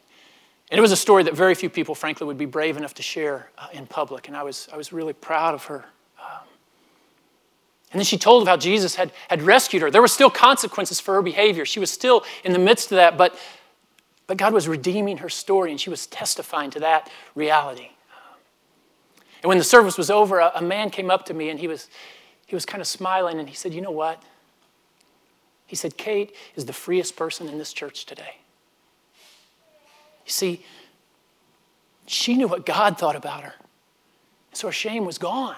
[0.72, 3.04] and it was a story that very few people, frankly, would be brave enough to
[3.04, 4.30] share uh, in public.
[4.30, 5.84] And I was, I was really proud of her.
[6.18, 6.48] Um,
[7.92, 9.92] and then she told of how Jesus had, had rescued her.
[9.92, 11.66] There were still consequences for her behavior.
[11.66, 13.38] She was still in the midst of that, but
[14.28, 17.90] but God was redeeming her story, and she was testifying to that reality.
[19.42, 21.68] And when the service was over, a, a man came up to me, and he
[21.68, 21.90] was,
[22.46, 24.22] he was kind of smiling, and he said, You know what?
[25.68, 28.38] He said, Kate is the freest person in this church today.
[30.26, 30.66] You see,
[32.06, 33.54] she knew what God thought about her.
[34.54, 35.58] So her shame was gone.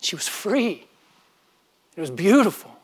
[0.00, 0.86] She was free.
[1.96, 2.77] It was beautiful.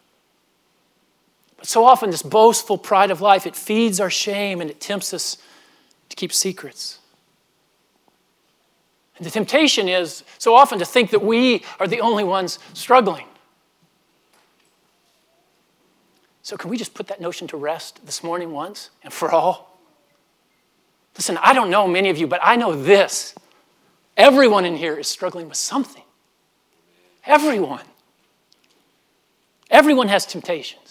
[1.64, 5.14] But so often, this boastful pride of life, it feeds our shame and it tempts
[5.14, 5.38] us
[6.10, 6.98] to keep secrets.
[9.16, 13.24] And the temptation is so often to think that we are the only ones struggling.
[16.42, 19.80] So, can we just put that notion to rest this morning once and for all?
[21.16, 23.34] Listen, I don't know many of you, but I know this.
[24.18, 26.04] Everyone in here is struggling with something.
[27.24, 27.86] Everyone.
[29.70, 30.83] Everyone has temptation.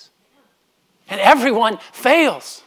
[1.10, 2.63] And everyone fails.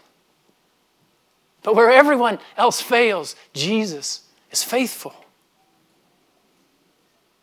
[1.62, 5.14] But where everyone else fails, Jesus is faithful.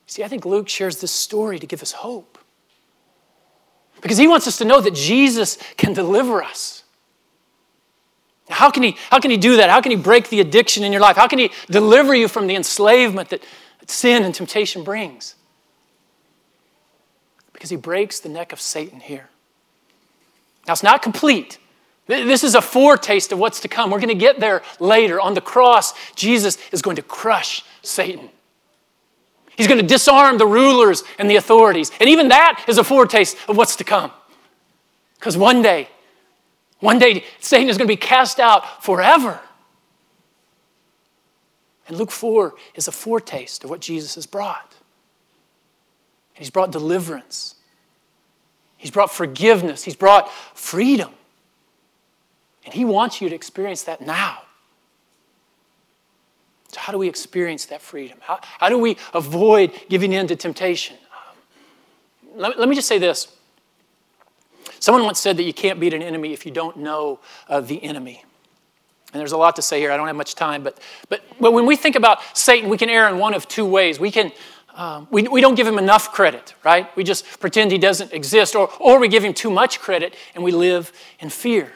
[0.07, 2.37] See, I think Luke shares this story to give us hope.
[4.01, 6.83] Because he wants us to know that Jesus can deliver us.
[8.49, 9.69] How can, he, how can he do that?
[9.69, 11.15] How can he break the addiction in your life?
[11.15, 13.43] How can he deliver you from the enslavement that,
[13.79, 15.35] that sin and temptation brings?
[17.53, 19.29] Because he breaks the neck of Satan here.
[20.67, 21.57] Now, it's not complete.
[22.07, 23.89] This is a foretaste of what's to come.
[23.89, 25.19] We're going to get there later.
[25.19, 28.29] On the cross, Jesus is going to crush Satan.
[29.57, 31.91] He's going to disarm the rulers and the authorities.
[31.99, 34.11] And even that is a foretaste of what's to come.
[35.15, 35.87] Because one day,
[36.79, 39.39] one day, Satan is going to be cast out forever.
[41.87, 44.75] And Luke 4 is a foretaste of what Jesus has brought.
[46.33, 47.55] He's brought deliverance.
[48.83, 49.81] He's brought forgiveness.
[49.81, 51.09] He's brought freedom.
[52.65, 54.39] And He wants you to experience that now.
[56.67, 58.17] So, how do we experience that freedom?
[58.19, 60.97] How, how do we avoid giving in to temptation?
[61.13, 63.33] Um, let, let, me just say this.
[64.81, 67.81] Someone once said that you can't beat an enemy if you don't know uh, the
[67.81, 68.25] enemy.
[69.13, 69.93] And there's a lot to say here.
[69.93, 70.61] I don't have much time.
[70.61, 73.65] But, but, but when we think about Satan, we can err in one of two
[73.65, 73.97] ways.
[73.97, 74.33] We can,
[74.75, 76.95] um, we, we don't give him enough credit, right?
[76.95, 80.43] We just pretend he doesn't exist, or, or we give him too much credit and
[80.43, 81.71] we live in fear.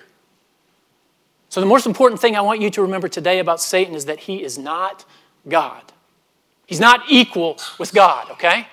[1.50, 4.22] So, the most important thing I want you to remember today about Satan is that
[4.22, 5.06] he is not
[5.48, 5.82] God.
[6.66, 8.68] He's not equal with God, okay?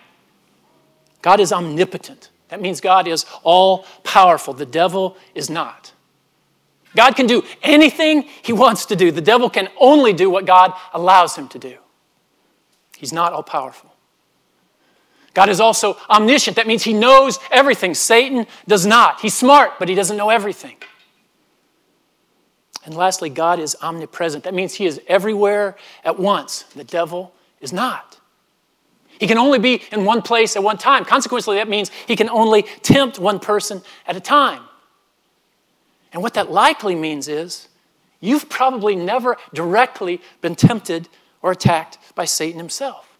[1.22, 2.30] God is omnipotent.
[2.48, 4.52] That means God is all powerful.
[4.52, 5.92] The devil is not.
[6.96, 9.10] God can do anything he wants to do.
[9.10, 11.78] The devil can only do what God allows him to do.
[12.96, 13.93] He's not all powerful.
[15.35, 16.57] God is also omniscient.
[16.57, 17.94] That means he knows everything.
[17.94, 19.20] Satan does not.
[19.20, 20.77] He's smart, but he doesn't know everything.
[22.85, 24.44] And lastly, God is omnipresent.
[24.44, 26.62] That means he is everywhere at once.
[26.75, 28.20] The devil is not.
[29.18, 31.05] He can only be in one place at one time.
[31.05, 34.62] Consequently, that means he can only tempt one person at a time.
[36.12, 37.68] And what that likely means is
[38.20, 41.09] you've probably never directly been tempted
[41.42, 43.13] or attacked by Satan himself.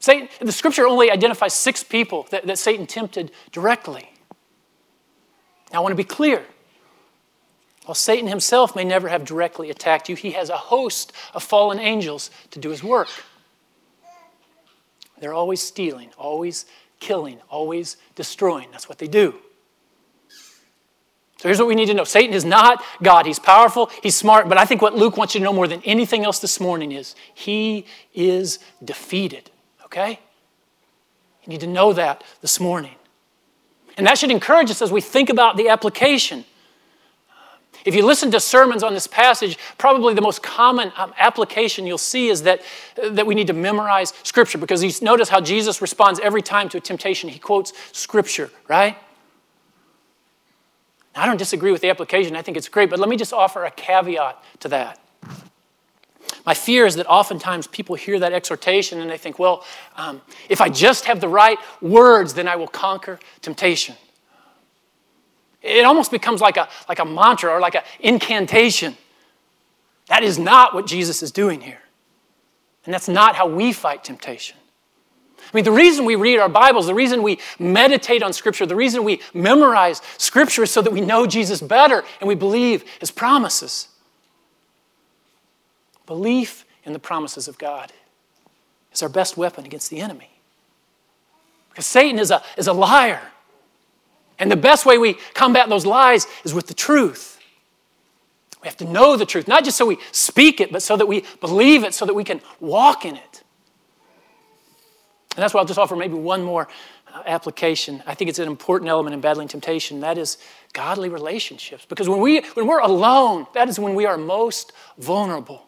[0.00, 4.08] Satan, the scripture only identifies six people that, that Satan tempted directly.
[5.72, 6.44] Now, I want to be clear.
[7.84, 11.78] While Satan himself may never have directly attacked you, he has a host of fallen
[11.78, 13.08] angels to do his work.
[15.20, 16.66] They're always stealing, always
[17.00, 18.68] killing, always destroying.
[18.70, 19.34] That's what they do.
[21.38, 23.26] So here's what we need to know Satan is not God.
[23.26, 25.82] He's powerful, he's smart, but I think what Luke wants you to know more than
[25.84, 29.50] anything else this morning is he is defeated
[29.88, 30.20] okay?
[31.42, 32.94] You need to know that this morning.
[33.96, 36.44] And that should encourage us as we think about the application.
[37.84, 41.96] If you listen to sermons on this passage, probably the most common um, application you'll
[41.96, 42.60] see is that,
[43.02, 46.68] uh, that we need to memorize Scripture because you notice how Jesus responds every time
[46.70, 47.28] to a temptation.
[47.28, 48.96] He quotes Scripture, right?
[51.14, 53.64] I don't disagree with the application, I think it's great, but let me just offer
[53.64, 55.00] a caveat to that.
[56.44, 59.64] My fear is that oftentimes people hear that exhortation and they think, well,
[59.96, 63.96] um, if I just have the right words, then I will conquer temptation.
[65.62, 68.96] It almost becomes like a, like a mantra or like an incantation.
[70.08, 71.80] That is not what Jesus is doing here.
[72.84, 74.56] And that's not how we fight temptation.
[75.38, 78.76] I mean, the reason we read our Bibles, the reason we meditate on Scripture, the
[78.76, 83.10] reason we memorize Scripture is so that we know Jesus better and we believe His
[83.10, 83.88] promises.
[86.08, 87.92] Belief in the promises of God
[88.94, 90.30] is our best weapon against the enemy.
[91.68, 93.20] Because Satan is a, is a liar.
[94.38, 97.38] And the best way we combat those lies is with the truth.
[98.62, 101.06] We have to know the truth, not just so we speak it, but so that
[101.06, 103.42] we believe it, so that we can walk in it.
[105.36, 106.68] And that's why I'll just offer maybe one more
[107.12, 108.02] uh, application.
[108.06, 110.00] I think it's an important element in battling temptation.
[110.00, 110.38] That is
[110.72, 111.84] godly relationships.
[111.86, 115.67] Because when, we, when we're alone, that is when we are most vulnerable.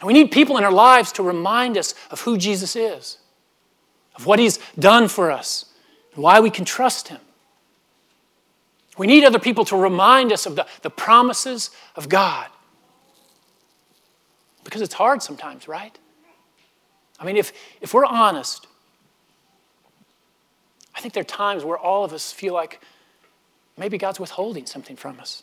[0.00, 3.18] And we need people in our lives to remind us of who Jesus is,
[4.16, 5.66] of what he's done for us,
[6.14, 7.20] and why we can trust him.
[8.96, 12.48] We need other people to remind us of the, the promises of God.
[14.64, 15.96] Because it's hard sometimes, right?
[17.18, 18.66] I mean, if, if we're honest,
[20.94, 22.80] I think there are times where all of us feel like
[23.76, 25.42] maybe God's withholding something from us.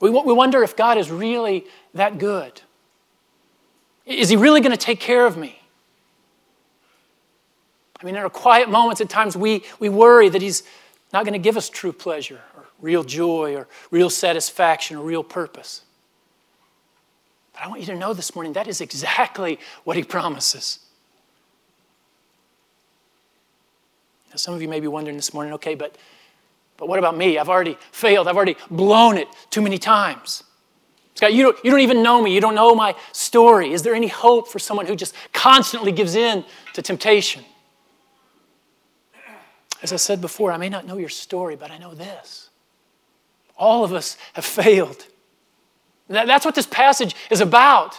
[0.00, 1.64] We, we wonder if God is really
[1.94, 2.60] that good.
[4.06, 5.58] Is he really going to take care of me?
[8.00, 10.64] I mean, in our quiet moments, at times we, we worry that he's
[11.12, 15.22] not going to give us true pleasure or real joy or real satisfaction or real
[15.22, 15.82] purpose.
[17.52, 20.80] But I want you to know this morning that is exactly what he promises.
[24.30, 25.96] Now, some of you may be wondering this morning, okay, but,
[26.78, 27.38] but what about me?
[27.38, 28.26] I've already failed.
[28.26, 30.42] I've already blown it too many times.
[31.14, 32.34] Scott, you don't, you don't even know me.
[32.34, 33.72] You don't know my story.
[33.72, 37.44] Is there any hope for someone who just constantly gives in to temptation?
[39.82, 42.50] As I said before, I may not know your story, but I know this.
[43.58, 45.06] All of us have failed.
[46.08, 47.98] That's what this passage is about.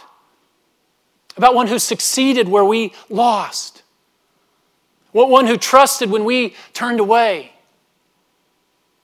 [1.36, 3.82] About one who succeeded where we lost.
[5.12, 7.52] One who trusted when we turned away.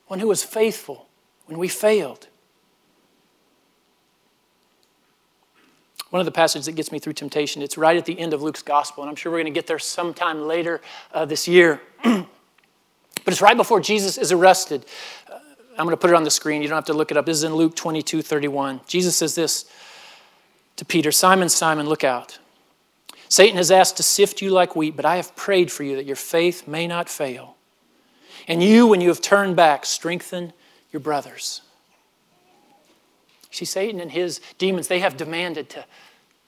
[0.07, 1.07] One who was faithful
[1.47, 2.27] when we failed.
[6.11, 7.63] One of the passages that gets me through temptation.
[7.63, 9.67] It's right at the end of Luke's gospel, and I'm sure we're going to get
[9.67, 10.81] there sometime later
[11.13, 11.81] uh, this year.
[12.03, 12.27] but
[13.27, 14.85] it's right before Jesus is arrested.
[15.31, 15.39] Uh,
[15.79, 16.63] I'm going to put it on the screen.
[16.63, 17.27] You don't have to look it up.
[17.27, 18.81] This is in Luke 22 31.
[18.87, 19.71] Jesus says this
[20.77, 22.39] to Peter Simon, Simon, look out.
[23.29, 26.07] Satan has asked to sift you like wheat, but I have prayed for you that
[26.07, 27.57] your faith may not fail.
[28.49, 30.53] And you, when you have turned back, strengthen
[30.91, 31.63] your brothers.
[33.51, 35.85] See, Satan and his demons, they have demanded to,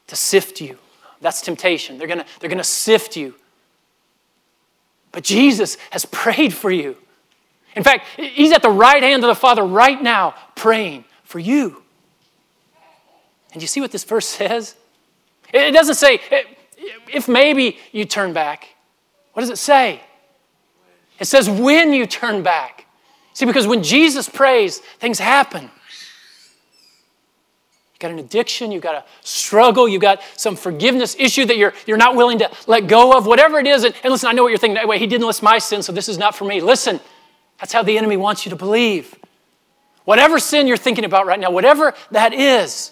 [0.06, 0.78] to sift you.
[1.20, 1.98] That's temptation.
[1.98, 3.34] They're going they're to sift you.
[5.12, 6.96] But Jesus has prayed for you.
[7.74, 11.82] In fact, he's at the right hand of the Father right now praying for you.
[13.52, 14.74] And you see what this verse says?
[15.52, 16.20] It doesn't say,
[17.12, 18.68] if maybe you turn back.
[19.32, 20.00] What does it say?
[21.18, 22.86] It says, when you turn back.
[23.34, 25.70] See, because when Jesus prays, things happen.
[28.02, 31.96] Got an addiction, you've got a struggle, you've got some forgiveness issue that you're, you're
[31.96, 33.84] not willing to let go of, whatever it is.
[33.84, 34.86] And, and listen, I know what you're thinking.
[34.86, 36.60] Wait, he didn't list my sin, so this is not for me.
[36.60, 37.00] Listen,
[37.58, 39.14] that's how the enemy wants you to believe.
[40.04, 42.90] Whatever sin you're thinking about right now, whatever that is,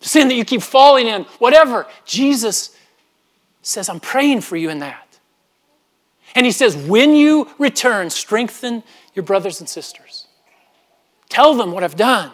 [0.00, 2.76] sin that you keep falling in, whatever, Jesus
[3.62, 5.18] says, I'm praying for you in that.
[6.36, 10.26] And he says, when you return, strengthen your brothers and sisters.
[11.28, 12.30] Tell them what I've done.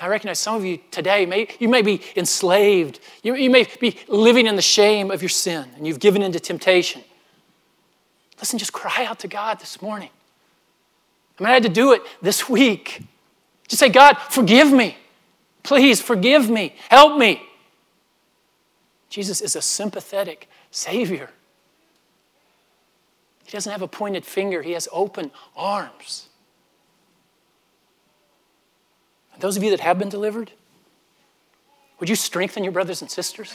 [0.00, 3.00] I recognize some of you today, may, you may be enslaved.
[3.22, 6.38] You, you may be living in the shame of your sin and you've given into
[6.38, 7.02] temptation.
[8.38, 10.10] Listen, just cry out to God this morning.
[11.38, 13.02] I mean, I had to do it this week.
[13.66, 14.96] Just say, God, forgive me.
[15.62, 16.74] Please forgive me.
[16.88, 17.42] Help me.
[19.10, 21.30] Jesus is a sympathetic Savior.
[23.44, 26.28] He doesn't have a pointed finger, He has open arms.
[29.27, 30.52] And those of you that have been delivered,
[32.00, 33.54] would you strengthen your brothers and sisters?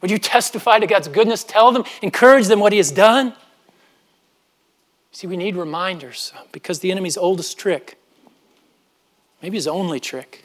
[0.00, 1.44] Would you testify to God's goodness?
[1.44, 3.34] Tell them, encourage them what He has done?
[5.14, 7.98] See, we need reminders because the enemy's oldest trick,
[9.40, 10.42] maybe his only trick,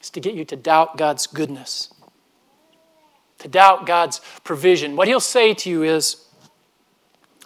[0.00, 1.92] is to get you to doubt God's goodness,
[3.40, 4.94] to doubt God's provision.
[4.94, 6.24] What he'll say to you is,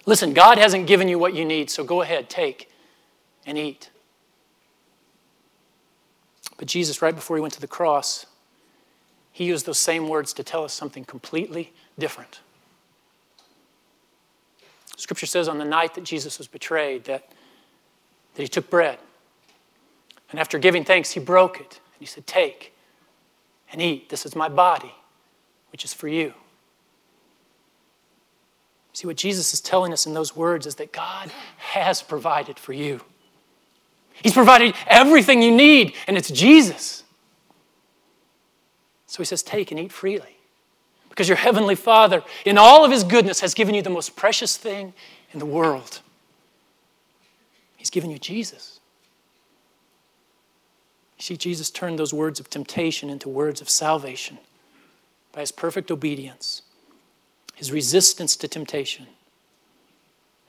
[0.04, 2.70] listen, God hasn't given you what you need, so go ahead, take
[3.46, 3.89] and eat.
[6.60, 8.26] But Jesus, right before he went to the cross,
[9.32, 12.40] he used those same words to tell us something completely different.
[14.98, 17.32] Scripture says on the night that Jesus was betrayed that,
[18.34, 18.98] that he took bread.
[20.30, 21.80] And after giving thanks, he broke it.
[21.94, 22.74] And he said, Take
[23.72, 24.10] and eat.
[24.10, 24.92] This is my body,
[25.72, 26.34] which is for you.
[28.92, 32.74] See, what Jesus is telling us in those words is that God has provided for
[32.74, 33.00] you.
[34.22, 37.04] He's provided everything you need, and it's Jesus.
[39.06, 40.36] So he says, Take and eat freely.
[41.08, 44.56] Because your heavenly Father, in all of his goodness, has given you the most precious
[44.56, 44.94] thing
[45.32, 46.00] in the world.
[47.76, 48.78] He's given you Jesus.
[51.18, 54.38] You see, Jesus turned those words of temptation into words of salvation
[55.32, 56.62] by his perfect obedience,
[57.54, 59.06] his resistance to temptation,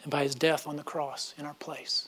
[0.04, 2.08] and by his death on the cross in our place.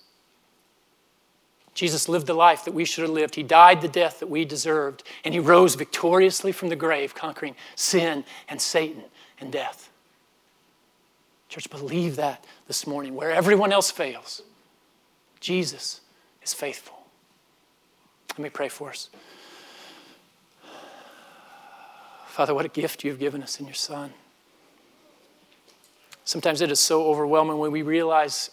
[1.74, 3.36] Jesus lived the life that we should have lived.
[3.36, 7.56] He died the death that we deserved, and he rose victoriously from the grave, conquering
[7.76, 9.04] sin and Satan
[9.40, 9.90] and death.
[11.50, 13.16] Church, believe that this morning.
[13.16, 14.42] Where everyone else fails,
[15.40, 16.02] Jesus
[16.42, 16.98] is faithful.
[18.32, 19.10] Let me pray for us.
[22.28, 24.12] Father, what a gift you've given us in your Son.
[26.26, 28.50] Sometimes it is so overwhelming when we realize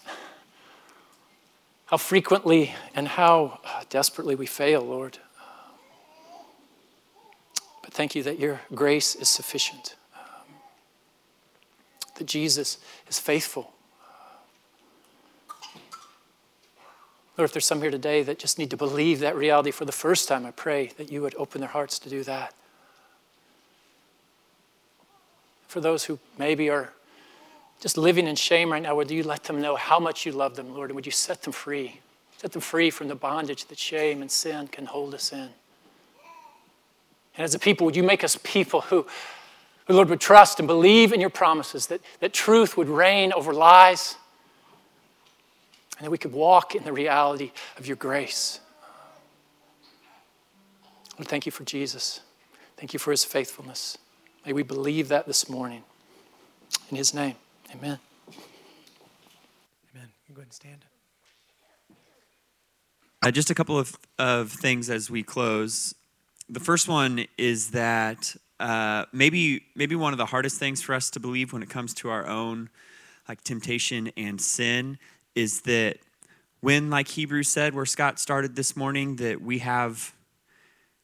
[1.91, 5.18] how frequently and how uh, desperately we fail, Lord.
[7.82, 10.55] But thank you that your grace is sufficient, um,
[12.16, 12.78] that Jesus
[13.09, 13.72] is faithful.
[17.36, 19.91] Lord, if there's some here today that just need to believe that reality for the
[19.91, 22.55] first time, I pray that you would open their hearts to do that.
[25.66, 26.93] For those who maybe are
[27.81, 30.55] just living in shame right now, would you let them know how much you love
[30.55, 32.01] them, Lord, and would you set them free?
[32.37, 35.49] Set them free from the bondage that shame and sin can hold us in.
[37.37, 39.07] And as a people, would you make us people who,
[39.87, 43.55] who Lord, would trust and believe in your promises, that, that truth would reign over
[43.55, 44.16] lies,
[45.99, 48.61] and that we could walk in the reality of your grace.
[51.18, 52.20] Lord, thank you for Jesus.
[52.76, 53.99] Thank you for his faithfulness.
[54.45, 55.83] May we believe that this morning.
[56.91, 57.37] In his name.
[57.73, 58.01] Amen.
[59.95, 60.09] Amen.
[60.29, 60.85] You go ahead and stand.
[63.23, 65.95] Uh, just a couple of, of things as we close.
[66.49, 71.11] The first one is that uh, maybe maybe one of the hardest things for us
[71.11, 72.71] to believe when it comes to our own
[73.29, 74.99] like temptation and sin
[75.37, 75.99] is that
[76.61, 80.12] when like Hebrews said, where Scott started this morning, that we have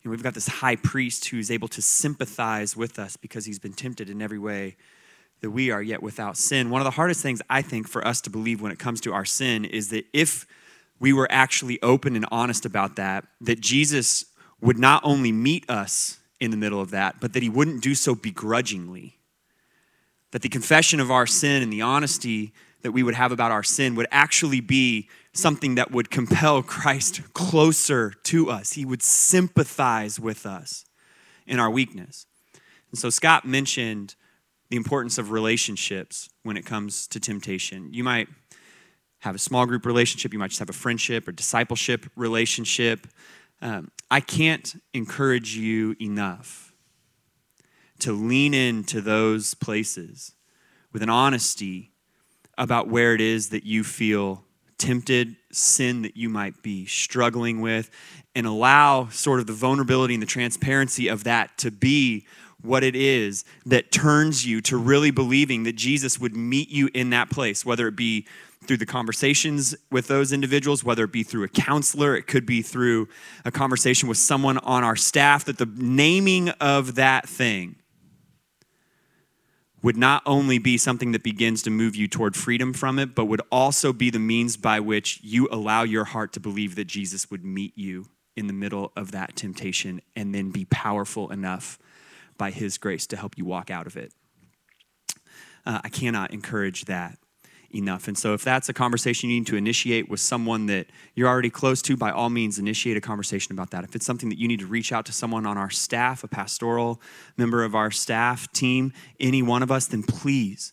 [0.02, 3.60] you know, we've got this high priest who's able to sympathize with us because he's
[3.60, 4.76] been tempted in every way
[5.46, 6.70] that we are yet without sin.
[6.70, 9.12] One of the hardest things I think for us to believe when it comes to
[9.12, 10.44] our sin is that if
[10.98, 14.24] we were actually open and honest about that, that Jesus
[14.60, 17.94] would not only meet us in the middle of that, but that he wouldn't do
[17.94, 19.18] so begrudgingly.
[20.32, 23.62] That the confession of our sin and the honesty that we would have about our
[23.62, 28.72] sin would actually be something that would compel Christ closer to us.
[28.72, 30.86] He would sympathize with us
[31.46, 32.26] in our weakness.
[32.90, 34.16] And so Scott mentioned
[34.68, 37.92] the importance of relationships when it comes to temptation.
[37.92, 38.28] You might
[39.20, 43.06] have a small group relationship, you might just have a friendship or discipleship relationship.
[43.62, 46.72] Um, I can't encourage you enough
[48.00, 50.32] to lean into those places
[50.92, 51.92] with an honesty
[52.58, 54.44] about where it is that you feel
[54.78, 57.90] tempted, sin that you might be struggling with,
[58.34, 62.26] and allow sort of the vulnerability and the transparency of that to be
[62.62, 67.10] what it is that turns you to really believing that Jesus would meet you in
[67.10, 68.26] that place, whether it be
[68.64, 72.62] through the conversations with those individuals, whether it be through a counselor, it could be
[72.62, 73.08] through
[73.44, 77.76] a conversation with someone on our staff, that the naming of that thing
[79.82, 83.26] would not only be something that begins to move you toward freedom from it, but
[83.26, 87.30] would also be the means by which you allow your heart to believe that Jesus
[87.30, 91.78] would meet you in the middle of that temptation and then be powerful enough
[92.36, 94.12] by his grace to help you walk out of it.
[95.64, 97.18] Uh, I cannot encourage that
[97.74, 98.08] enough.
[98.08, 101.50] And so, if that's a conversation you need to initiate with someone that you're already
[101.50, 103.84] close to, by all means, initiate a conversation about that.
[103.84, 106.28] If it's something that you need to reach out to someone on our staff, a
[106.28, 107.00] pastoral
[107.36, 110.72] member of our staff team, any one of us, then please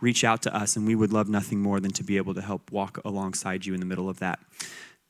[0.00, 0.76] reach out to us.
[0.76, 3.74] And we would love nothing more than to be able to help walk alongside you
[3.74, 4.40] in the middle of that.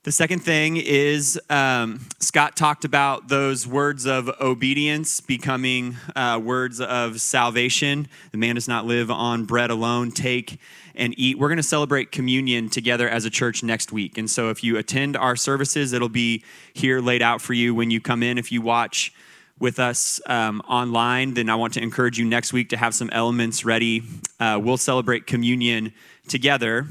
[0.06, 6.80] The second thing is um, Scott talked about those words of obedience becoming uh, words
[6.80, 8.06] of salvation.
[8.30, 10.12] The man does not live on bread alone.
[10.12, 10.60] Take
[10.94, 11.40] and eat.
[11.40, 14.16] We're going to celebrate communion together as a church next week.
[14.16, 17.90] And so if you attend our services, it'll be here laid out for you when
[17.90, 18.38] you come in.
[18.38, 19.12] If you watch
[19.58, 23.10] with us um, online, then I want to encourage you next week to have some
[23.10, 24.04] elements ready.
[24.38, 25.92] Uh, we'll celebrate communion
[26.28, 26.86] together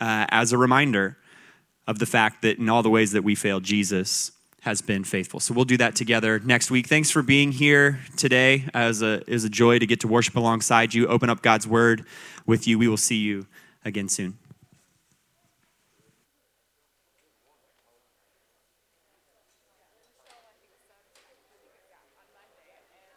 [0.00, 1.18] uh, as a reminder
[1.86, 4.32] of the fact that in all the ways that we failed, Jesus
[4.62, 5.40] has been faithful.
[5.40, 6.86] So we'll do that together next week.
[6.86, 8.64] Thanks for being here today.
[8.72, 11.66] As a, it was a joy to get to worship alongside you, open up God's
[11.66, 12.06] word
[12.46, 12.78] with you.
[12.78, 13.46] We will see you
[13.84, 14.38] again soon.